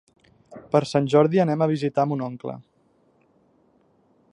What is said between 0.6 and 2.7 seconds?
Per Sant Jordi anam a visitar mon oncle.